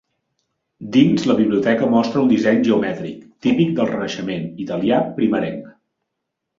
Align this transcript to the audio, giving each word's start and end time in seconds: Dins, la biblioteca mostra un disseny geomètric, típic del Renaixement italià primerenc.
Dins, 0.95 1.25
la 1.31 1.35
biblioteca 1.41 1.91
mostra 1.91 2.21
un 2.23 2.33
disseny 2.33 2.65
geomètric, 2.71 3.23
típic 3.47 3.79
del 3.79 3.93
Renaixement 3.95 4.53
italià 4.69 5.07
primerenc. 5.23 5.75